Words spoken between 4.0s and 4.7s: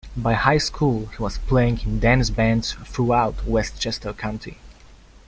County.